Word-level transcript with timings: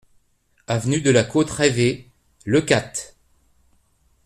Avenue 0.65 1.01
de 1.03 1.11
la 1.11 1.23
Côte 1.23 1.51
Rêvée, 1.51 2.09
Leucate 2.43 3.15